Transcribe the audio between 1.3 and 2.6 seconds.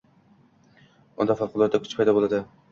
favqulodda kuch paydo boʻladi